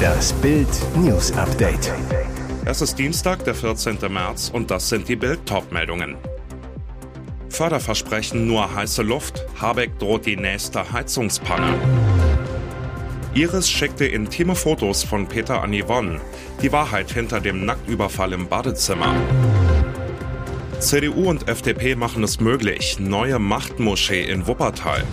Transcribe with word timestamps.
Das 0.00 0.32
Bild 0.34 0.68
News 0.96 1.32
Update. 1.32 1.92
Es 2.64 2.80
ist 2.82 2.98
Dienstag, 2.98 3.44
der 3.44 3.54
14. 3.54 3.98
März 4.08 4.50
und 4.52 4.70
das 4.70 4.88
sind 4.88 5.08
die 5.08 5.16
Bild 5.16 5.40
meldungen 5.70 6.16
Förderversprechen 7.48 8.46
nur 8.46 8.74
heiße 8.74 9.02
Luft. 9.02 9.44
Habeck 9.60 9.98
droht 9.98 10.24
die 10.24 10.36
nächste 10.36 10.92
Heizungspanne. 10.92 11.74
Iris 13.34 13.68
schickte 13.68 14.06
intime 14.06 14.54
Fotos 14.54 15.04
von 15.04 15.26
Peter 15.26 15.62
an 15.62 15.72
Yvonne. 15.72 16.20
Die 16.62 16.72
Wahrheit 16.72 17.12
hinter 17.12 17.40
dem 17.40 17.64
Nacktüberfall 17.66 18.32
im 18.32 18.48
Badezimmer. 18.48 19.14
CDU 20.78 21.28
und 21.28 21.48
FDP 21.48 21.94
machen 21.94 22.24
es 22.24 22.40
möglich. 22.40 22.98
Neue 22.98 23.38
Machtmoschee 23.38 24.24
in 24.24 24.46
Wuppertal. 24.46 25.04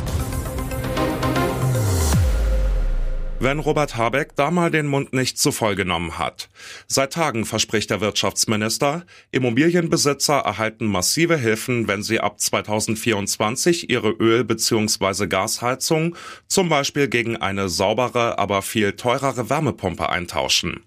Wenn 3.39 3.59
Robert 3.59 3.95
Habeck 3.95 4.35
da 4.35 4.51
mal 4.51 4.71
den 4.71 4.87
Mund 4.87 5.14
nicht 5.14 5.37
zu 5.37 5.51
voll 5.51 5.75
genommen 5.75 6.18
hat. 6.18 6.50
Seit 6.87 7.14
Tagen 7.14 7.46
verspricht 7.46 7.89
der 7.89 8.01
Wirtschaftsminister, 8.01 9.05
Immobilienbesitzer 9.32 10.39
erhalten 10.39 10.87
massive 10.87 11.37
Hilfen, 11.37 11.87
wenn 11.87 12.04
sie 12.04 12.19
ab 12.19 12.39
2024 12.39 13.89
ihre 13.89 14.10
Öl- 14.10 14.43
bzw. 14.43 15.27
Gasheizung 15.27 16.15
zum 16.47 16.69
Beispiel 16.69 17.07
gegen 17.07 17.37
eine 17.37 17.69
saubere, 17.69 18.39
aber 18.39 18.61
viel 18.61 18.93
teurere 18.93 19.49
Wärmepumpe 19.49 20.10
eintauschen. 20.10 20.83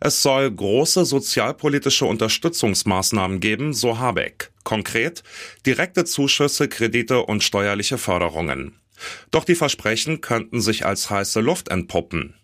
Es 0.00 0.22
soll 0.22 0.50
große 0.50 1.04
sozialpolitische 1.04 2.04
Unterstützungsmaßnahmen 2.04 3.40
geben, 3.40 3.72
so 3.72 3.98
Habeck. 3.98 4.50
Konkret 4.62 5.22
direkte 5.66 6.04
Zuschüsse, 6.04 6.68
Kredite 6.68 7.22
und 7.22 7.42
steuerliche 7.42 7.98
Förderungen. 7.98 8.77
Doch 9.30 9.44
die 9.44 9.54
Versprechen 9.54 10.20
könnten 10.20 10.60
sich 10.60 10.86
als 10.86 11.10
heiße 11.10 11.40
Luft 11.40 11.68
entpuppen. 11.68 12.34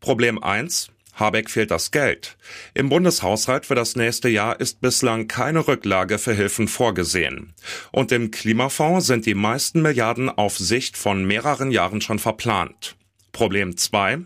Problem 0.00 0.42
1. 0.42 0.90
Habeck 1.14 1.50
fehlt 1.50 1.70
das 1.70 1.90
Geld. 1.90 2.36
Im 2.74 2.88
Bundeshaushalt 2.88 3.66
für 3.66 3.74
das 3.74 3.96
nächste 3.96 4.28
Jahr 4.28 4.60
ist 4.60 4.80
bislang 4.80 5.26
keine 5.26 5.66
Rücklage 5.66 6.18
für 6.18 6.32
Hilfen 6.32 6.68
vorgesehen. 6.68 7.54
Und 7.90 8.12
im 8.12 8.30
Klimafonds 8.30 9.06
sind 9.06 9.26
die 9.26 9.34
meisten 9.34 9.82
Milliarden 9.82 10.28
auf 10.30 10.56
Sicht 10.56 10.96
von 10.96 11.24
mehreren 11.24 11.72
Jahren 11.72 12.00
schon 12.00 12.20
verplant. 12.20 12.96
Problem 13.32 13.76
2. 13.76 14.20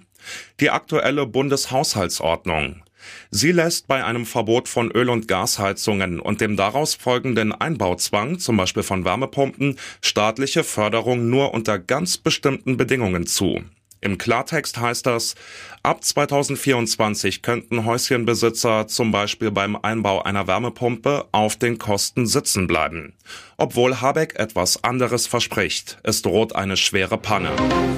Die 0.61 0.71
aktuelle 0.71 1.27
Bundeshaushaltsordnung. 1.27 2.83
Sie 3.31 3.53
lässt 3.53 3.87
bei 3.89 4.05
einem 4.05 4.27
Verbot 4.27 4.69
von 4.69 4.91
Öl- 4.91 5.11
und 5.11 5.29
Gasheizungen 5.29 6.21
und 6.21 6.41
dem 6.41 6.57
daraus 6.57 6.95
folgenden 6.95 7.53
Einbauzwang, 7.53 8.39
zum 8.39 8.57
Beispiel 8.57 8.83
von 8.83 9.05
Wärmepumpen, 9.05 9.79
staatliche 10.01 10.65
Förderung 10.65 11.29
nur 11.31 11.55
unter 11.55 11.79
ganz 11.79 12.19
bestimmten 12.19 12.77
Bedingungen 12.77 13.27
zu. 13.27 13.63
Im 14.03 14.19
Klartext 14.19 14.79
heißt 14.79 15.07
das, 15.07 15.37
ab 15.85 16.03
2024 16.03 17.41
könnten 17.41 17.85
Häuschenbesitzer 17.85 18.89
zum 18.89 19.13
Beispiel 19.13 19.53
beim 19.53 19.77
Einbau 19.77 20.23
einer 20.23 20.49
Wärmepumpe 20.49 21.29
auf 21.31 21.55
den 21.55 21.79
Kosten 21.79 22.27
sitzen 22.27 22.67
bleiben. 22.67 23.15
Obwohl 23.59 24.01
Habeck 24.01 24.35
etwas 24.41 24.83
anderes 24.83 25.29
verspricht. 25.29 25.99
Es 26.03 26.21
droht 26.21 26.57
eine 26.57 26.77
schwere 26.77 27.17
Panne. 27.17 27.51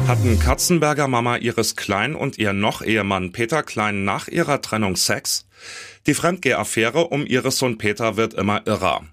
Hatten 0.06 0.38
Katzenberger 0.38 1.08
Mama 1.08 1.38
ihres 1.38 1.74
Klein 1.74 2.14
und 2.14 2.36
ihr 2.36 2.52
Noch-Ehemann 2.52 3.32
Peter 3.32 3.62
Klein 3.62 4.04
nach 4.04 4.28
ihrer 4.28 4.60
Trennung 4.60 4.96
Sex? 4.96 5.46
Die 6.06 6.12
Fremdgehaffäre 6.12 7.06
um 7.06 7.24
Iris 7.24 7.62
und 7.62 7.78
Peter 7.78 8.18
wird 8.18 8.34
immer 8.34 8.66
irrer. 8.66 9.04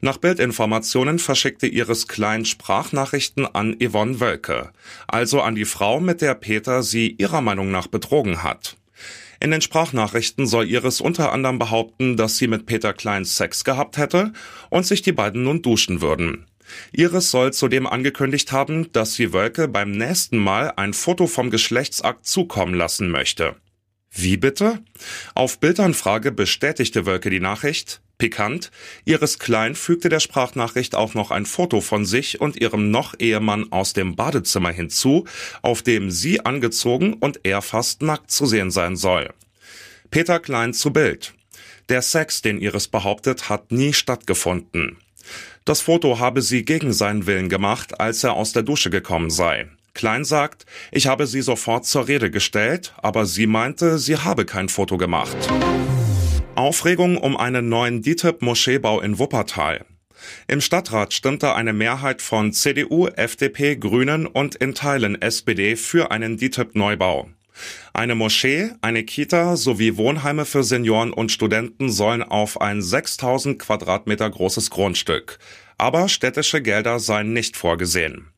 Nach 0.00 0.16
Bildinformationen 0.16 1.18
verschickte 1.18 1.66
Iris 1.66 2.08
Klein 2.08 2.44
Sprachnachrichten 2.44 3.46
an 3.46 3.76
Yvonne 3.80 4.20
Wölke, 4.20 4.72
also 5.06 5.40
an 5.42 5.54
die 5.54 5.64
Frau, 5.64 6.00
mit 6.00 6.20
der 6.20 6.34
Peter 6.34 6.82
sie 6.82 7.10
ihrer 7.10 7.40
Meinung 7.40 7.70
nach 7.70 7.86
betrogen 7.86 8.42
hat. 8.42 8.76
In 9.40 9.50
den 9.50 9.60
Sprachnachrichten 9.60 10.46
soll 10.46 10.68
Iris 10.68 11.00
unter 11.00 11.32
anderem 11.32 11.58
behaupten, 11.58 12.16
dass 12.16 12.38
sie 12.38 12.48
mit 12.48 12.66
Peter 12.66 12.92
Klein 12.92 13.24
Sex 13.24 13.62
gehabt 13.62 13.96
hätte 13.96 14.32
und 14.68 14.84
sich 14.84 15.02
die 15.02 15.12
beiden 15.12 15.44
nun 15.44 15.62
duschen 15.62 16.00
würden. 16.00 16.46
Iris 16.92 17.30
soll 17.30 17.52
zudem 17.52 17.86
angekündigt 17.86 18.52
haben, 18.52 18.90
dass 18.92 19.14
sie 19.14 19.32
Wölke 19.32 19.68
beim 19.68 19.92
nächsten 19.92 20.38
Mal 20.38 20.72
ein 20.76 20.92
Foto 20.92 21.26
vom 21.26 21.50
Geschlechtsakt 21.50 22.26
zukommen 22.26 22.74
lassen 22.74 23.10
möchte. 23.10 23.56
Wie 24.10 24.36
bitte? 24.36 24.80
Auf 25.34 25.60
Bildanfrage 25.60 26.32
bestätigte 26.32 27.06
Wölke 27.06 27.30
die 27.30 27.40
Nachricht. 27.40 28.00
Pikant, 28.18 28.72
Iris 29.04 29.38
Klein 29.38 29.76
fügte 29.76 30.08
der 30.08 30.18
Sprachnachricht 30.18 30.96
auch 30.96 31.14
noch 31.14 31.30
ein 31.30 31.46
Foto 31.46 31.80
von 31.80 32.04
sich 32.04 32.40
und 32.40 32.56
ihrem 32.56 32.90
Noch-Ehemann 32.90 33.70
aus 33.70 33.92
dem 33.92 34.16
Badezimmer 34.16 34.72
hinzu, 34.72 35.24
auf 35.62 35.82
dem 35.82 36.10
sie 36.10 36.44
angezogen 36.44 37.14
und 37.14 37.40
er 37.44 37.62
fast 37.62 38.02
nackt 38.02 38.32
zu 38.32 38.46
sehen 38.46 38.72
sein 38.72 38.96
soll. 38.96 39.30
Peter 40.10 40.40
Klein 40.40 40.74
zu 40.74 40.92
Bild. 40.92 41.32
Der 41.88 42.02
Sex, 42.02 42.42
den 42.42 42.60
Iris 42.60 42.88
behauptet, 42.88 43.48
hat 43.48 43.70
nie 43.70 43.92
stattgefunden. 43.92 44.98
Das 45.64 45.80
Foto 45.80 46.18
habe 46.18 46.42
sie 46.42 46.64
gegen 46.64 46.92
seinen 46.92 47.26
Willen 47.26 47.48
gemacht, 47.48 48.00
als 48.00 48.24
er 48.24 48.32
aus 48.34 48.52
der 48.52 48.62
Dusche 48.62 48.90
gekommen 48.90 49.30
sei. 49.30 49.68
Klein 49.94 50.24
sagt, 50.24 50.66
ich 50.92 51.06
habe 51.06 51.26
sie 51.26 51.42
sofort 51.42 51.86
zur 51.86 52.08
Rede 52.08 52.30
gestellt, 52.30 52.94
aber 52.98 53.26
sie 53.26 53.46
meinte, 53.46 53.98
sie 53.98 54.16
habe 54.16 54.44
kein 54.44 54.68
Foto 54.68 54.96
gemacht. 54.96 55.36
Aufregung 56.58 57.18
um 57.18 57.36
einen 57.36 57.68
neuen 57.68 58.02
DITIB-Moscheebau 58.02 59.00
in 59.00 59.20
Wuppertal. 59.20 59.84
Im 60.48 60.60
Stadtrat 60.60 61.14
stimmte 61.14 61.54
eine 61.54 61.72
Mehrheit 61.72 62.20
von 62.20 62.52
CDU, 62.52 63.06
FDP, 63.06 63.76
Grünen 63.76 64.26
und 64.26 64.56
in 64.56 64.74
Teilen 64.74 65.22
SPD 65.22 65.76
für 65.76 66.10
einen 66.10 66.36
DITIB-Neubau. 66.36 67.28
Eine 67.92 68.16
Moschee, 68.16 68.72
eine 68.80 69.04
Kita 69.04 69.56
sowie 69.56 69.96
Wohnheime 69.96 70.44
für 70.44 70.64
Senioren 70.64 71.12
und 71.12 71.30
Studenten 71.30 71.90
sollen 71.90 72.24
auf 72.24 72.60
ein 72.60 72.82
6000 72.82 73.60
Quadratmeter 73.60 74.28
großes 74.28 74.70
Grundstück. 74.70 75.38
Aber 75.76 76.08
städtische 76.08 76.60
Gelder 76.60 76.98
seien 76.98 77.32
nicht 77.32 77.56
vorgesehen. 77.56 78.32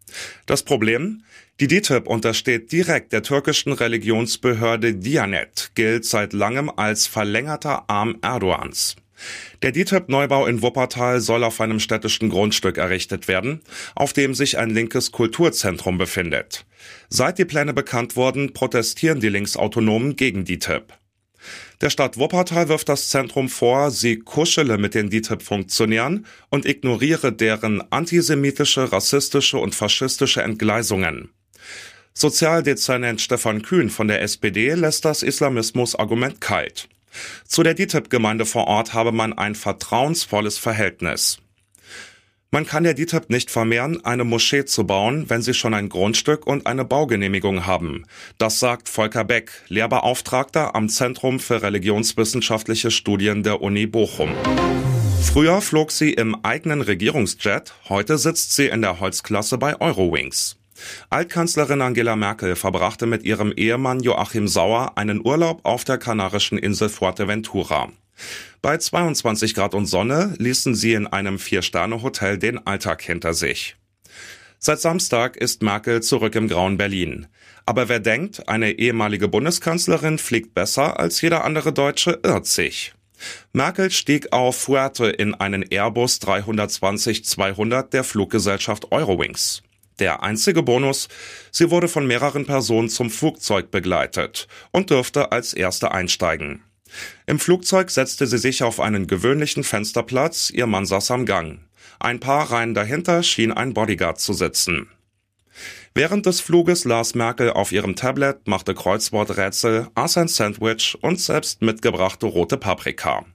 Das 0.45 0.63
Problem? 0.63 1.23
Die 1.61 1.67
DITIB 1.67 2.07
untersteht 2.09 2.73
direkt 2.73 3.13
der 3.13 3.23
türkischen 3.23 3.75
Religionsbehörde 3.75 4.95
Diyanet, 4.95 5.73
gilt 5.75 6.07
seit 6.07 6.33
langem 6.33 6.71
als 6.75 7.07
verlängerter 7.07 7.85
Arm 7.87 8.17
Erdogans. 8.23 8.97
Der 9.61 9.71
DITIB-Neubau 9.71 10.47
in 10.47 10.63
Wuppertal 10.63 11.21
soll 11.21 11.45
auf 11.45 11.61
einem 11.61 11.79
städtischen 11.79 12.31
Grundstück 12.31 12.79
errichtet 12.79 13.29
werden, 13.29 13.61
auf 13.95 14.15
dem 14.15 14.35
sich 14.35 14.57
ein 14.57 14.71
linkes 14.71 15.13
Kulturzentrum 15.13 15.99
befindet. 15.99 16.65
Seit 17.11 17.39
die 17.39 17.45
Pläne 17.45 17.75
bekannt 17.75 18.17
wurden, 18.17 18.55
protestieren 18.55 19.21
die 19.21 19.29
Linksautonomen 19.29 20.17
gegen 20.17 20.47
DITIB. 20.47 20.95
Der 21.83 21.91
Stadt 21.91 22.17
Wuppertal 22.17 22.71
wirft 22.71 22.89
das 22.89 23.11
Zentrum 23.11 23.51
vor, 23.51 23.91
sie 23.91 24.19
kuschele 24.19 24.79
mit 24.79 24.95
den 24.95 25.11
DITIB-Funktionären 25.11 26.25
und 26.49 26.65
ignoriere 26.65 27.35
deren 27.35 27.83
antisemitische, 27.93 28.91
rassistische 28.91 29.59
und 29.59 29.75
faschistische 29.75 30.41
Entgleisungen. 30.41 31.31
Sozialdezernent 32.15 33.21
Stefan 33.21 33.63
Kühn 33.63 33.91
von 33.91 34.09
der 34.09 34.23
SPD 34.23 34.75
lässt 34.75 35.05
das 35.05 35.23
Islamismus-Argument 35.23 36.41
kalt. 36.41 36.89
Zu 37.47 37.63
der 37.63 37.75
DITIB-Gemeinde 37.75 38.47
vor 38.47 38.67
Ort 38.67 38.95
habe 38.95 39.13
man 39.13 39.33
ein 39.33 39.55
vertrauensvolles 39.55 40.59
Verhältnis. 40.59 41.39
Man 42.53 42.67
kann 42.67 42.83
der 42.83 42.95
DITIB 42.95 43.31
nicht 43.31 43.49
vermehren, 43.49 44.05
eine 44.05 44.25
Moschee 44.25 44.65
zu 44.65 44.85
bauen, 44.85 45.31
wenn 45.31 45.41
sie 45.41 45.55
schon 45.55 45.73
ein 45.73 45.89
Grundstück 45.89 46.49
und 46.49 46.67
eine 46.67 46.85
Baugenehmigung 46.85 47.65
haben. 47.65 48.07
Das 48.39 48.59
sagt 48.59 48.89
Volker 48.89 49.25
Beck, 49.25 49.53
Lehrbeauftragter 49.69 50.75
am 50.75 50.89
Zentrum 50.89 51.39
für 51.39 51.63
religionswissenschaftliche 51.63 52.91
Studien 52.91 53.45
der 53.45 53.63
Uni 53.63 53.87
Bochum. 53.87 54.33
Früher 55.23 55.61
flog 55.61 55.93
sie 55.93 56.13
im 56.13 56.45
eigenen 56.45 56.81
Regierungsjet, 56.81 57.73
heute 57.89 58.19
sitzt 58.19 58.57
sie 58.57 58.67
in 58.67 58.83
der 58.83 58.99
Holzklasse 58.99 59.57
bei 59.57 59.81
Eurowings. 59.81 60.60
Altkanzlerin 61.11 61.83
Angela 61.83 62.17
Merkel 62.17 62.57
verbrachte 62.57 63.07
mit 63.07 63.25
ihrem 63.25 63.53
Ehemann 63.53 64.01
Joachim 64.01 64.49
Sauer 64.49 64.97
einen 64.97 65.25
Urlaub 65.25 65.61
auf 65.65 65.85
der 65.85 65.99
kanarischen 65.99 66.59
Insel 66.59 66.89
Fuerteventura. 66.89 67.91
Bei 68.63 68.77
22 68.77 69.55
Grad 69.55 69.75
und 69.75 69.87
Sonne 69.87 70.35
ließen 70.39 70.75
sie 70.75 70.93
in 70.93 71.07
einem 71.07 71.39
Vier-Sterne-Hotel 71.39 72.39
den 72.39 72.67
Alltag 72.67 73.03
hinter 73.03 73.35
sich. 73.35 73.77
Seit 74.59 74.81
Samstag 74.81 75.37
ist 75.37 75.63
Merkel 75.63 76.03
zurück 76.03 76.35
im 76.35 76.47
grauen 76.47 76.77
Berlin. 76.77 77.27
Aber 77.65 77.89
wer 77.89 78.01
denkt, 78.01 78.47
eine 78.49 78.73
ehemalige 78.73 79.29
Bundeskanzlerin 79.29 80.19
fliegt 80.19 80.55
besser 80.55 81.01
als 81.01 81.21
jeder 81.23 81.45
andere 81.45 81.73
Deutsche, 81.73 82.21
irrt 82.23 82.47
sich. 82.47 82.93
Merkel 83.53 83.91
stieg 83.91 84.33
auf 84.33 84.57
Fuerte 84.57 85.07
in 85.07 85.35
einen 85.35 85.63
Airbus 85.63 86.21
320-200 86.21 87.91
der 87.91 88.05
Fluggesellschaft 88.05 88.93
Eurowings. 88.93 89.63
Der 90.01 90.23
einzige 90.23 90.63
Bonus, 90.63 91.09
sie 91.53 91.71
wurde 91.71 91.87
von 91.87 92.07
mehreren 92.07 92.47
Personen 92.47 92.89
zum 92.89 93.11
Flugzeug 93.11 93.71
begleitet 93.71 94.49
und 94.73 94.91
dürfte 94.91 95.31
als 95.31 95.53
erste 95.53 95.93
einsteigen. 95.93 96.63
Im 97.27 97.39
Flugzeug 97.39 97.91
setzte 97.91 98.27
sie 98.27 98.39
sich 98.39 98.63
auf 98.63 98.81
einen 98.81 99.07
gewöhnlichen 99.07 99.63
Fensterplatz, 99.63 100.51
ihr 100.51 100.67
Mann 100.67 100.87
saß 100.87 101.11
am 101.13 101.27
Gang. 101.27 101.61
Ein 102.01 102.19
paar 102.19 102.51
Reihen 102.51 102.75
dahinter 102.75 103.23
schien 103.23 103.53
ein 103.53 103.75
Bodyguard 103.75 104.19
zu 104.19 104.33
sitzen. 104.33 104.89
Während 105.95 106.25
des 106.25 106.41
Fluges 106.41 106.85
las 106.85 107.15
Merkel 107.15 107.51
auf 107.51 107.73
ihrem 107.73 107.95
Tablet, 107.95 108.47
machte 108.47 108.75
Kreuzworträtsel, 108.75 109.89
aß 109.95 110.17
ein 110.17 110.29
Sandwich 110.29 110.97
und 111.03 111.21
selbst 111.21 111.63
mitgebrachte 111.63 112.27
rote 112.27 112.57
Paprika. 112.57 113.27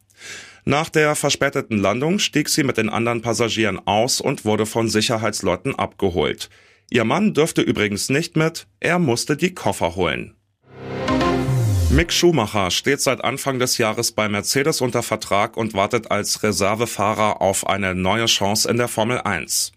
Nach 0.68 0.90
der 0.90 1.14
verspäteten 1.14 1.78
Landung 1.78 2.18
stieg 2.18 2.50
sie 2.50 2.64
mit 2.64 2.78
den 2.78 2.90
anderen 2.90 3.22
Passagieren 3.22 3.80
aus 3.86 4.20
und 4.20 4.46
wurde 4.46 4.66
von 4.66 4.90
Sicherheitsleuten 4.90 5.76
abgeholt. 5.76 6.50
Ihr 6.90 7.04
Mann 7.04 7.36
dürfte 7.36 7.62
übrigens 7.62 8.10
nicht 8.10 8.36
mit, 8.36 8.66
er 8.80 8.98
musste 8.98 9.38
die 9.38 9.54
Koffer 9.54 9.96
holen. 9.96 10.36
Mick 11.92 12.12
Schumacher 12.12 12.72
steht 12.72 13.00
seit 13.00 13.24
Anfang 13.24 13.60
des 13.60 13.78
Jahres 13.78 14.12
bei 14.12 14.28
Mercedes 14.28 14.82
unter 14.82 15.04
Vertrag 15.04 15.56
und 15.56 15.76
wartet 15.76 16.10
als 16.10 16.42
Reservefahrer 16.42 17.42
auf 17.42 17.68
eine 17.68 17.94
neue 17.94 18.26
Chance 18.26 18.68
in 18.68 18.78
der 18.78 18.88
Formel 18.88 19.20
1. 19.20 19.72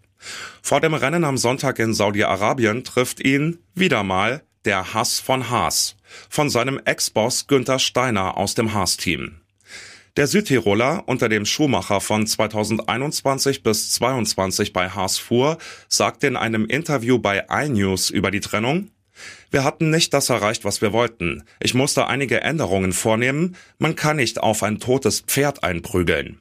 Vor 0.62 0.80
dem 0.80 0.94
Rennen 0.94 1.24
am 1.24 1.36
Sonntag 1.36 1.78
in 1.78 1.92
Saudi-Arabien 1.92 2.82
trifft 2.82 3.20
ihn 3.20 3.58
wieder 3.74 4.02
mal 4.04 4.42
der 4.64 4.94
Hass 4.94 5.20
von 5.20 5.50
Haas, 5.50 5.96
von 6.30 6.48
seinem 6.48 6.80
Ex-Boss 6.82 7.46
Günther 7.46 7.78
Steiner 7.78 8.38
aus 8.38 8.54
dem 8.54 8.72
Haas-Team. 8.72 9.37
Der 10.18 10.26
Südtiroler, 10.26 11.04
unter 11.06 11.28
dem 11.28 11.46
Schumacher 11.46 12.00
von 12.00 12.26
2021 12.26 13.62
bis 13.62 13.92
22 13.92 14.72
bei 14.72 14.88
Haas 14.88 15.16
fuhr, 15.16 15.58
sagte 15.86 16.26
in 16.26 16.34
einem 16.34 16.66
Interview 16.66 17.20
bei 17.20 17.46
iNews 17.48 18.10
über 18.10 18.32
die 18.32 18.40
Trennung, 18.40 18.90
wir 19.52 19.62
hatten 19.62 19.90
nicht 19.90 20.12
das 20.12 20.28
erreicht, 20.28 20.64
was 20.64 20.82
wir 20.82 20.92
wollten. 20.92 21.44
Ich 21.60 21.74
musste 21.74 22.08
einige 22.08 22.40
Änderungen 22.40 22.92
vornehmen. 22.92 23.54
Man 23.78 23.94
kann 23.94 24.16
nicht 24.16 24.40
auf 24.40 24.64
ein 24.64 24.80
totes 24.80 25.20
Pferd 25.20 25.62
einprügeln. 25.62 26.40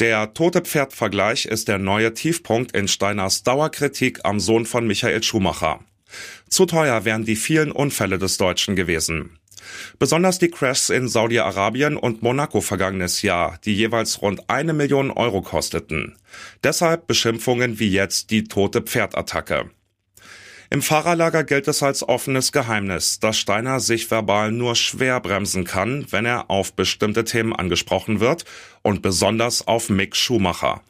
Der 0.00 0.32
tote 0.32 0.62
Pferd-Vergleich 0.62 1.44
ist 1.44 1.68
der 1.68 1.76
neue 1.76 2.14
Tiefpunkt 2.14 2.74
in 2.74 2.88
Steiners 2.88 3.42
Dauerkritik 3.42 4.20
am 4.24 4.40
Sohn 4.40 4.64
von 4.64 4.86
Michael 4.86 5.22
Schumacher. 5.22 5.80
Zu 6.48 6.64
teuer 6.64 7.04
wären 7.04 7.26
die 7.26 7.36
vielen 7.36 7.72
Unfälle 7.72 8.16
des 8.16 8.38
Deutschen 8.38 8.74
gewesen. 8.74 9.38
Besonders 9.98 10.38
die 10.38 10.48
Crashs 10.50 10.90
in 10.90 11.08
Saudi-Arabien 11.08 11.96
und 11.96 12.22
Monaco 12.22 12.60
vergangenes 12.60 13.22
Jahr, 13.22 13.58
die 13.64 13.74
jeweils 13.74 14.22
rund 14.22 14.48
eine 14.48 14.72
Million 14.72 15.10
Euro 15.10 15.42
kosteten. 15.42 16.16
Deshalb 16.62 17.06
Beschimpfungen 17.06 17.78
wie 17.78 17.90
jetzt 17.90 18.30
die 18.30 18.44
tote 18.44 18.82
Pferdattacke. 18.82 19.70
Im 20.68 20.82
Fahrerlager 20.82 21.44
gilt 21.44 21.68
es 21.68 21.82
als 21.82 22.06
offenes 22.06 22.50
Geheimnis, 22.50 23.20
dass 23.20 23.38
Steiner 23.38 23.78
sich 23.78 24.10
verbal 24.10 24.50
nur 24.50 24.74
schwer 24.74 25.20
bremsen 25.20 25.64
kann, 25.64 26.06
wenn 26.10 26.26
er 26.26 26.50
auf 26.50 26.72
bestimmte 26.72 27.24
Themen 27.24 27.54
angesprochen 27.54 28.20
wird 28.20 28.44
und 28.82 29.00
besonders 29.00 29.66
auf 29.66 29.88
Mick 29.88 30.16
Schumacher. 30.16 30.82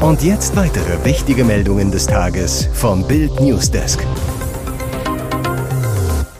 Und 0.00 0.22
jetzt 0.22 0.56
weitere 0.56 1.04
wichtige 1.04 1.44
Meldungen 1.44 1.90
des 1.90 2.06
Tages 2.06 2.68
vom 2.74 3.06
Bild 3.06 3.40
Newsdesk. 3.40 4.00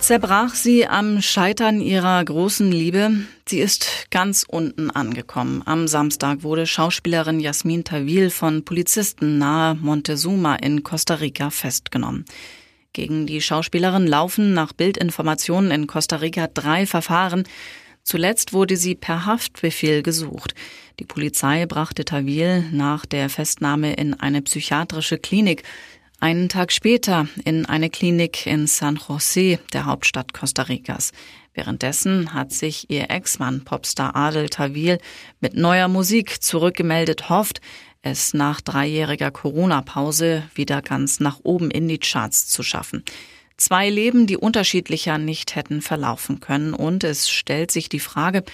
Zerbrach 0.03 0.57
sie 0.57 0.85
am 0.89 1.23
Scheitern 1.23 1.81
ihrer 1.81 2.25
großen 2.25 2.73
Liebe? 2.73 3.13
Sie 3.47 3.61
ist 3.61 4.09
ganz 4.11 4.45
unten 4.47 4.91
angekommen. 4.91 5.63
Am 5.65 5.87
Samstag 5.87 6.43
wurde 6.43 6.67
Schauspielerin 6.67 7.39
Jasmin 7.39 7.85
Tawil 7.85 8.31
von 8.31 8.65
Polizisten 8.65 9.39
nahe 9.39 9.77
Montezuma 9.77 10.57
in 10.57 10.83
Costa 10.83 11.15
Rica 11.15 11.51
festgenommen. 11.51 12.25
Gegen 12.93 13.29
die 13.29 13.41
Schauspielerin 13.41 14.09
laufen 14.09 14.55
nach 14.55 14.73
Bildinformationen 14.73 15.71
in 15.71 15.87
Costa 15.87 16.17
Rica 16.17 16.49
drei 16.49 16.85
Verfahren. 16.85 17.45
Zuletzt 18.03 18.53
wurde 18.53 18.77
sie 18.77 18.97
per 18.97 19.25
Haftbefehl 19.25 20.03
gesucht. 20.03 20.57
Die 20.99 21.05
Polizei 21.05 21.65
brachte 21.67 22.05
Tawil 22.05 22.65
nach 22.73 23.07
der 23.07 23.29
Festnahme 23.29 23.95
in 23.95 24.15
eine 24.15 24.43
psychiatrische 24.43 25.19
Klinik. 25.19 25.63
Einen 26.23 26.49
Tag 26.49 26.71
später 26.71 27.27
in 27.45 27.67
eine 27.67 27.91
Klinik 27.91 28.47
in 28.47 28.69
San 28.69 28.97
José, 28.97 29.59
der 29.73 29.87
Hauptstadt 29.87 30.33
Costa 30.33 30.63
Ricas. 30.63 31.11
Währenddessen 31.53 32.33
hat 32.33 32.53
sich 32.53 32.89
ihr 32.91 33.11
Ex-Mann 33.11 33.65
Popstar 33.65 34.15
Adel 34.15 34.49
Tawil 34.49 34.99
mit 35.41 35.57
neuer 35.57 35.89
Musik 35.89 36.41
zurückgemeldet, 36.41 37.29
hofft, 37.29 37.61
es 38.03 38.35
nach 38.35 38.61
dreijähriger 38.61 39.33
Corona-Pause 39.33 40.45
wieder 40.55 40.81
ganz 40.81 41.19
nach 41.19 41.41
oben 41.43 41.73
in 41.73 41.89
die 41.89 41.99
Charts 41.99 42.47
zu 42.47 42.63
schaffen. 42.63 43.03
Zwei 43.57 43.91
Leben, 43.91 44.29
die 44.29 44.37
unterschiedlicher 44.37 45.19
nicht 45.19 45.57
hätten 45.57 45.83
verlaufen 45.83 46.39
können. 46.39 46.73
Und 46.73 47.03
es 47.03 47.29
stellt 47.31 47.73
sich 47.73 47.89
die 47.89 47.99
Frage, 47.99 48.45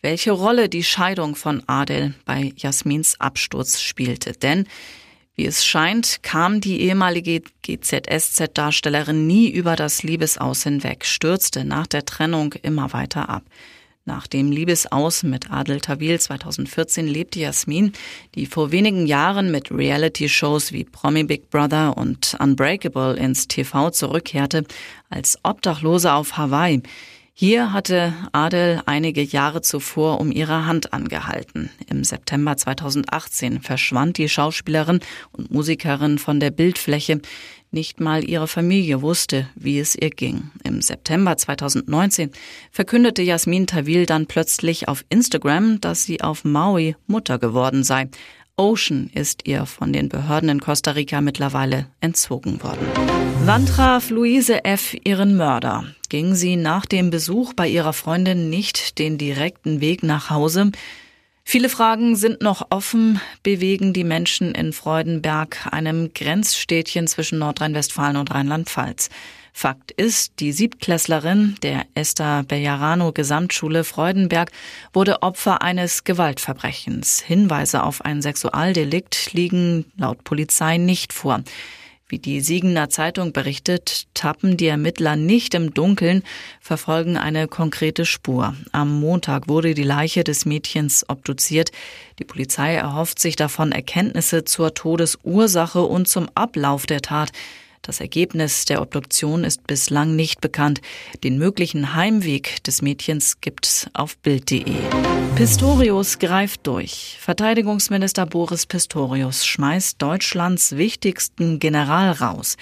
welche 0.00 0.30
Rolle 0.30 0.70
die 0.70 0.84
Scheidung 0.84 1.36
von 1.36 1.62
Adel 1.66 2.14
bei 2.24 2.54
Jasmins 2.56 3.20
Absturz 3.20 3.78
spielte. 3.78 4.32
Denn 4.32 4.66
wie 5.40 5.46
es 5.46 5.64
scheint, 5.64 6.22
kam 6.22 6.60
die 6.60 6.82
ehemalige 6.82 7.40
GZSZ-Darstellerin 7.62 9.26
nie 9.26 9.48
über 9.48 9.74
das 9.74 10.02
Liebesaus 10.02 10.64
hinweg, 10.64 11.06
stürzte 11.06 11.64
nach 11.64 11.86
der 11.86 12.04
Trennung 12.04 12.52
immer 12.60 12.92
weiter 12.92 13.30
ab. 13.30 13.42
Nach 14.04 14.26
dem 14.26 14.52
Liebesaus 14.52 15.22
mit 15.22 15.50
Adel 15.50 15.80
Tawil 15.80 16.20
2014 16.20 17.08
lebte 17.08 17.40
Jasmin, 17.40 17.92
die 18.34 18.44
vor 18.44 18.70
wenigen 18.70 19.06
Jahren 19.06 19.50
mit 19.50 19.70
Reality-Shows 19.70 20.72
wie 20.72 20.84
Promi 20.84 21.24
Big 21.24 21.48
Brother 21.48 21.96
und 21.96 22.36
Unbreakable 22.38 23.16
ins 23.16 23.48
TV 23.48 23.88
zurückkehrte, 23.88 24.64
als 25.08 25.38
Obdachlose 25.42 26.12
auf 26.12 26.36
Hawaii. 26.36 26.82
Hier 27.42 27.72
hatte 27.72 28.12
Adel 28.32 28.82
einige 28.84 29.22
Jahre 29.22 29.62
zuvor 29.62 30.20
um 30.20 30.30
ihre 30.30 30.66
Hand 30.66 30.92
angehalten. 30.92 31.70
Im 31.88 32.04
September 32.04 32.54
2018 32.54 33.62
verschwand 33.62 34.18
die 34.18 34.28
Schauspielerin 34.28 35.00
und 35.32 35.50
Musikerin 35.50 36.18
von 36.18 36.38
der 36.38 36.50
Bildfläche. 36.50 37.22
Nicht 37.70 37.98
mal 37.98 38.28
ihre 38.28 38.46
Familie 38.46 39.00
wusste, 39.00 39.48
wie 39.54 39.78
es 39.78 39.96
ihr 39.96 40.10
ging. 40.10 40.50
Im 40.64 40.82
September 40.82 41.34
2019 41.34 42.30
verkündete 42.70 43.22
Jasmin 43.22 43.66
Tawil 43.66 44.04
dann 44.04 44.26
plötzlich 44.26 44.86
auf 44.88 45.06
Instagram, 45.08 45.80
dass 45.80 46.04
sie 46.04 46.20
auf 46.20 46.44
Maui 46.44 46.94
Mutter 47.06 47.38
geworden 47.38 47.84
sei. 47.84 48.10
Ocean 48.58 49.08
ist 49.14 49.48
ihr 49.48 49.64
von 49.64 49.94
den 49.94 50.10
Behörden 50.10 50.50
in 50.50 50.60
Costa 50.60 50.90
Rica 50.90 51.22
mittlerweile 51.22 51.86
entzogen 52.02 52.62
worden. 52.62 52.86
Wann 53.46 53.64
traf 53.64 54.10
Luise 54.10 54.62
F. 54.66 54.94
ihren 55.04 55.38
Mörder? 55.38 55.86
Ging 56.10 56.34
sie 56.34 56.56
nach 56.56 56.86
dem 56.86 57.10
Besuch 57.10 57.54
bei 57.54 57.68
ihrer 57.68 57.92
Freundin 57.92 58.50
nicht 58.50 58.98
den 58.98 59.16
direkten 59.16 59.80
Weg 59.80 60.02
nach 60.02 60.28
Hause? 60.28 60.72
Viele 61.44 61.68
Fragen 61.68 62.16
sind 62.16 62.42
noch 62.42 62.66
offen, 62.70 63.20
bewegen 63.44 63.92
die 63.92 64.02
Menschen 64.02 64.52
in 64.52 64.72
Freudenberg, 64.72 65.68
einem 65.70 66.12
Grenzstädtchen 66.12 67.06
zwischen 67.06 67.38
Nordrhein-Westfalen 67.38 68.16
und 68.16 68.32
Rheinland-Pfalz. 68.32 69.08
Fakt 69.52 69.92
ist, 69.92 70.40
die 70.40 70.50
Siebtklässlerin 70.50 71.54
der 71.62 71.86
Esther 71.94 72.42
Bellarano 72.42 73.12
Gesamtschule 73.12 73.84
Freudenberg 73.84 74.50
wurde 74.92 75.22
Opfer 75.22 75.62
eines 75.62 76.02
Gewaltverbrechens. 76.02 77.20
Hinweise 77.20 77.84
auf 77.84 78.04
ein 78.04 78.20
Sexualdelikt 78.20 79.32
liegen 79.32 79.84
laut 79.96 80.24
Polizei 80.24 80.76
nicht 80.76 81.12
vor. 81.12 81.44
Wie 82.10 82.18
die 82.18 82.40
Siegener 82.40 82.90
Zeitung 82.90 83.32
berichtet, 83.32 84.08
tappen 84.14 84.56
die 84.56 84.66
Ermittler 84.66 85.14
nicht 85.14 85.54
im 85.54 85.72
Dunkeln, 85.72 86.24
verfolgen 86.60 87.16
eine 87.16 87.46
konkrete 87.46 88.04
Spur. 88.04 88.56
Am 88.72 88.98
Montag 88.98 89.46
wurde 89.46 89.74
die 89.74 89.84
Leiche 89.84 90.24
des 90.24 90.44
Mädchens 90.44 91.08
obduziert. 91.08 91.70
Die 92.18 92.24
Polizei 92.24 92.74
erhofft 92.74 93.20
sich 93.20 93.36
davon 93.36 93.70
Erkenntnisse 93.70 94.44
zur 94.44 94.74
Todesursache 94.74 95.82
und 95.82 96.08
zum 96.08 96.28
Ablauf 96.34 96.84
der 96.84 97.00
Tat. 97.00 97.30
Das 97.82 98.00
Ergebnis 98.00 98.66
der 98.66 98.82
Obduktion 98.82 99.42
ist 99.42 99.66
bislang 99.66 100.14
nicht 100.14 100.42
bekannt. 100.42 100.82
Den 101.24 101.38
möglichen 101.38 101.94
Heimweg 101.94 102.62
des 102.64 102.82
Mädchens 102.82 103.40
gibt's 103.40 103.86
auf 103.94 104.18
Bild.de. 104.18 104.76
Pistorius 105.34 106.18
greift 106.18 106.66
durch. 106.66 107.16
Verteidigungsminister 107.20 108.26
Boris 108.26 108.66
Pistorius 108.66 109.46
schmeißt 109.46 110.00
Deutschlands 110.00 110.76
wichtigsten 110.76 111.58
General 111.58 112.12
raus. 112.12 112.56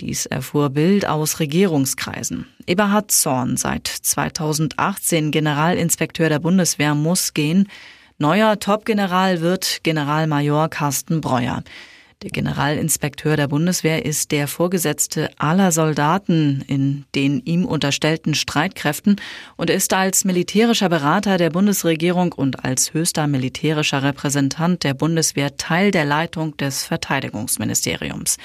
Dies 0.00 0.26
erfuhr 0.26 0.70
Bild 0.70 1.06
aus 1.06 1.38
Regierungskreisen. 1.38 2.46
Eberhard 2.66 3.12
Zorn, 3.12 3.56
seit 3.56 3.86
2018 3.86 5.30
Generalinspekteur 5.30 6.28
der 6.28 6.40
Bundeswehr, 6.40 6.96
muss 6.96 7.34
gehen. 7.34 7.68
Neuer 8.18 8.58
Topgeneral 8.58 9.40
wird 9.40 9.80
Generalmajor 9.84 10.68
Carsten 10.68 11.20
Breuer. 11.20 11.62
Der 12.22 12.30
Generalinspekteur 12.30 13.36
der 13.36 13.46
Bundeswehr 13.46 14.06
ist 14.06 14.32
der 14.32 14.48
Vorgesetzte 14.48 15.28
aller 15.36 15.70
Soldaten 15.70 16.64
in 16.66 17.04
den 17.14 17.42
ihm 17.44 17.66
unterstellten 17.66 18.34
Streitkräften 18.34 19.16
und 19.56 19.68
ist 19.68 19.92
als 19.92 20.24
militärischer 20.24 20.88
Berater 20.88 21.36
der 21.36 21.50
Bundesregierung 21.50 22.32
und 22.32 22.64
als 22.64 22.94
höchster 22.94 23.26
militärischer 23.26 24.02
Repräsentant 24.02 24.82
der 24.82 24.94
Bundeswehr 24.94 25.58
Teil 25.58 25.90
der 25.90 26.06
Leitung 26.06 26.56
des 26.56 26.84
Verteidigungsministeriums. 26.84 28.38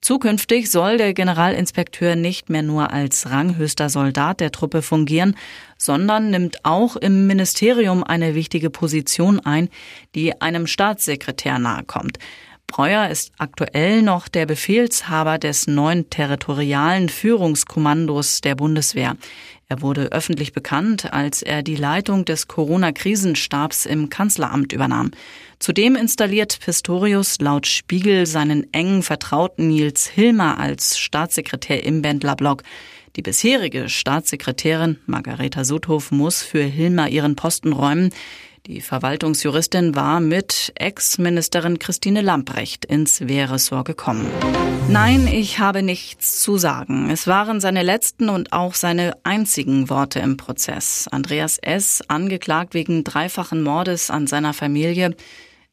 Zukünftig 0.00 0.70
soll 0.70 0.96
der 0.96 1.12
Generalinspekteur 1.12 2.16
nicht 2.16 2.48
mehr 2.48 2.62
nur 2.62 2.90
als 2.90 3.28
ranghöchster 3.28 3.90
Soldat 3.90 4.40
der 4.40 4.50
Truppe 4.50 4.80
fungieren, 4.80 5.36
sondern 5.76 6.30
nimmt 6.30 6.64
auch 6.64 6.96
im 6.96 7.26
Ministerium 7.26 8.02
eine 8.02 8.34
wichtige 8.34 8.70
Position 8.70 9.40
ein, 9.40 9.68
die 10.14 10.40
einem 10.40 10.66
Staatssekretär 10.66 11.58
nahekommt. 11.58 12.18
Breuer 12.70 13.08
ist 13.08 13.32
aktuell 13.36 14.00
noch 14.00 14.28
der 14.28 14.46
Befehlshaber 14.46 15.38
des 15.38 15.66
neuen 15.66 16.08
territorialen 16.08 17.08
Führungskommandos 17.08 18.42
der 18.42 18.54
Bundeswehr. 18.54 19.16
Er 19.68 19.82
wurde 19.82 20.12
öffentlich 20.12 20.52
bekannt, 20.52 21.12
als 21.12 21.42
er 21.42 21.64
die 21.64 21.74
Leitung 21.74 22.24
des 22.24 22.46
Corona-Krisenstabs 22.46 23.86
im 23.86 24.08
Kanzleramt 24.08 24.72
übernahm. 24.72 25.10
Zudem 25.58 25.96
installiert 25.96 26.60
Pistorius 26.64 27.40
laut 27.40 27.66
Spiegel 27.66 28.24
seinen 28.26 28.72
engen 28.72 29.02
Vertrauten 29.02 29.66
Nils 29.66 30.06
Hilmer 30.06 30.58
als 30.60 30.96
Staatssekretär 30.96 31.82
im 31.82 32.02
Bändlerblock. 32.02 32.62
Die 33.16 33.22
bisherige 33.22 33.88
Staatssekretärin 33.88 35.00
Margareta 35.06 35.64
Sudhoff 35.64 36.12
muss 36.12 36.44
für 36.44 36.62
Hilmer 36.62 37.08
ihren 37.08 37.34
Posten 37.34 37.72
räumen. 37.72 38.10
Die 38.66 38.82
Verwaltungsjuristin 38.82 39.94
war 39.94 40.20
mit 40.20 40.72
Ex-Ministerin 40.74 41.78
Christine 41.78 42.20
Lamprecht 42.20 42.84
ins 42.84 43.26
Wehressort 43.26 43.86
gekommen. 43.86 44.30
Nein, 44.88 45.26
ich 45.26 45.58
habe 45.58 45.82
nichts 45.82 46.42
zu 46.42 46.58
sagen. 46.58 47.08
Es 47.10 47.26
waren 47.26 47.60
seine 47.60 47.82
letzten 47.82 48.28
und 48.28 48.52
auch 48.52 48.74
seine 48.74 49.16
einzigen 49.24 49.88
Worte 49.88 50.18
im 50.18 50.36
Prozess. 50.36 51.08
Andreas 51.10 51.56
S., 51.56 52.02
angeklagt 52.08 52.74
wegen 52.74 53.02
dreifachen 53.02 53.62
Mordes 53.62 54.10
an 54.10 54.26
seiner 54.26 54.52
Familie, 54.52 55.16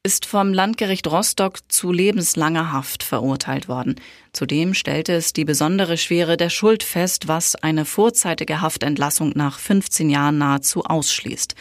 ist 0.01 0.25
vom 0.25 0.53
Landgericht 0.53 1.07
Rostock 1.07 1.59
zu 1.67 1.91
lebenslanger 1.91 2.71
Haft 2.71 3.03
verurteilt 3.03 3.67
worden. 3.67 3.95
Zudem 4.31 4.73
stellte 4.73 5.11
es 5.11 5.33
die 5.33 5.43
besondere 5.43 5.97
Schwere 5.97 6.37
der 6.37 6.49
Schuld 6.49 6.83
fest, 6.83 7.27
was 7.27 7.55
eine 7.55 7.83
vorzeitige 7.83 8.61
Haftentlassung 8.61 9.33
nach 9.35 9.59
15 9.59 10.09
Jahren 10.09 10.37
nahezu 10.37 10.85
ausschließt. 10.85 11.55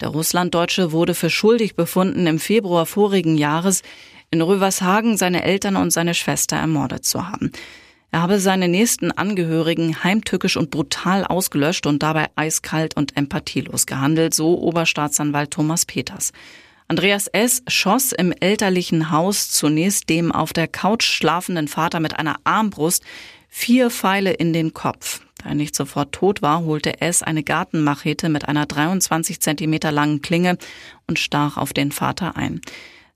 Der 0.00 0.08
Russlanddeutsche 0.08 0.92
wurde 0.92 1.14
für 1.14 1.30
schuldig 1.30 1.76
befunden, 1.76 2.26
im 2.26 2.38
Februar 2.38 2.86
vorigen 2.86 3.36
Jahres 3.36 3.82
in 4.30 4.42
Rövershagen 4.42 5.16
seine 5.16 5.44
Eltern 5.44 5.76
und 5.76 5.92
seine 5.92 6.14
Schwester 6.14 6.56
ermordet 6.56 7.04
zu 7.04 7.28
haben. 7.28 7.52
Er 8.10 8.22
habe 8.22 8.38
seine 8.38 8.68
nächsten 8.68 9.10
Angehörigen 9.10 10.04
heimtückisch 10.04 10.56
und 10.56 10.70
brutal 10.70 11.24
ausgelöscht 11.24 11.86
und 11.86 12.02
dabei 12.02 12.26
eiskalt 12.36 12.96
und 12.96 13.16
empathielos 13.16 13.86
gehandelt, 13.86 14.34
so 14.34 14.56
Oberstaatsanwalt 14.60 15.50
Thomas 15.50 15.84
Peters. 15.84 16.32
Andreas 16.86 17.26
S. 17.28 17.62
schoss 17.66 18.12
im 18.12 18.30
elterlichen 18.30 19.10
Haus 19.10 19.50
zunächst 19.50 20.10
dem 20.10 20.30
auf 20.30 20.52
der 20.52 20.68
Couch 20.68 21.04
schlafenden 21.04 21.66
Vater 21.66 21.98
mit 21.98 22.16
einer 22.16 22.36
Armbrust 22.44 23.02
vier 23.48 23.90
Pfeile 23.90 24.32
in 24.32 24.52
den 24.52 24.74
Kopf. 24.74 25.23
Da 25.44 25.50
er 25.50 25.54
nicht 25.54 25.76
sofort 25.76 26.12
tot 26.12 26.40
war, 26.40 26.64
holte 26.64 27.02
S. 27.02 27.22
eine 27.22 27.42
Gartenmachete 27.42 28.30
mit 28.30 28.48
einer 28.48 28.64
23 28.64 29.40
Zentimeter 29.40 29.92
langen 29.92 30.22
Klinge 30.22 30.56
und 31.06 31.18
stach 31.18 31.58
auf 31.58 31.74
den 31.74 31.92
Vater 31.92 32.36
ein. 32.36 32.62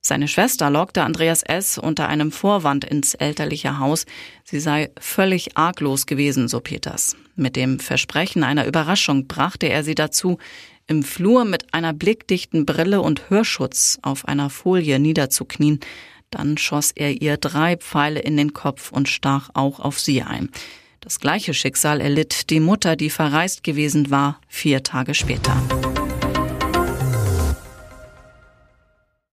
Seine 0.01 0.29
Schwester 0.29 0.71
lockte 0.71 1.03
Andreas 1.03 1.43
S. 1.43 1.79
unter 1.79 2.07
einem 2.09 2.31
Vorwand 2.31 2.85
ins 2.85 3.15
elterliche 3.15 3.79
Haus. 3.79 4.05
Sie 4.45 4.61
sei 4.61 4.91
völlig 5.01 5.57
arglos 5.57 6.07
gewesen, 6.07 6.49
so 6.49 6.61
Peters. 6.61 7.17
Mit 7.35 7.57
dem 7.57 7.81
Versprechen 7.81 8.45
einer 8.45 8.67
Überraschung 8.67 9.27
brachte 9.27 9.69
er 9.69 9.83
sie 9.83 9.95
dazu, 9.95 10.39
im 10.87 11.03
Flur 11.03 11.45
mit 11.45 11.73
einer 11.73 11.95
blickdichten 11.95 12.67
Brille 12.67 13.01
und 13.01 13.31
Hörschutz 13.31 13.99
auf 14.03 14.29
einer 14.29 14.51
Folie 14.51 14.99
niederzuknien. 14.99 15.81
Dann 16.31 16.59
schoss 16.59 16.93
er 16.93 17.23
ihr 17.23 17.39
drei 17.39 17.77
Pfeile 17.77 18.21
in 18.21 18.37
den 18.37 18.53
Kopf 18.53 18.93
und 18.93 19.09
stach 19.09 19.51
auch 19.55 19.81
auf 19.81 19.99
sie 19.99 20.23
ein. 20.23 20.51
Das 21.01 21.21
gleiche 21.21 21.55
Schicksal 21.55 22.01
erlitt 22.01 22.51
die 22.51 22.61
Mutter, 22.61 22.97
die 22.97 23.11
verreist 23.11 23.63
gewesen 23.63 24.11
war, 24.11 24.41
vier 24.49 24.83
Tage 24.83 25.15
später. 25.15 25.57